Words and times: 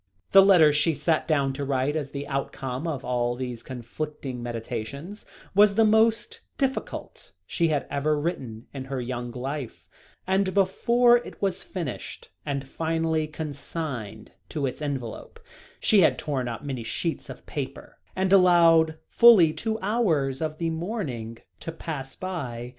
The 0.31 0.41
letter 0.43 0.73
she 0.73 0.95
sat 0.95 1.27
down 1.27 1.53
to 1.53 1.63
write 1.63 1.95
as 1.95 2.09
the 2.09 2.27
outcome 2.27 2.87
of 2.87 3.05
all 3.05 3.35
these 3.35 3.61
conflicting 3.61 4.41
meditations, 4.41 5.27
was 5.53 5.75
the 5.75 5.85
most 5.85 6.39
difficult 6.57 7.33
she 7.45 7.67
had 7.67 7.85
ever 7.91 8.19
written 8.19 8.65
in 8.73 8.85
her 8.85 8.99
young 8.99 9.29
life; 9.29 9.87
and 10.25 10.55
before 10.55 11.17
it 11.17 11.39
was 11.39 11.61
finished, 11.61 12.29
and 12.47 12.67
finally 12.67 13.27
consigned 13.27 14.31
to 14.49 14.65
its 14.65 14.81
envelope, 14.81 15.39
she 15.79 16.01
had 16.01 16.17
torn 16.17 16.47
up 16.47 16.63
many 16.63 16.81
sheets 16.81 17.29
of 17.29 17.45
paper, 17.45 17.99
and 18.15 18.33
allowed 18.33 18.97
fully 19.07 19.53
two 19.53 19.77
hours 19.83 20.41
of 20.41 20.57
the 20.57 20.71
morning 20.71 21.37
to 21.59 21.71
pass 21.71 22.15
by. 22.15 22.69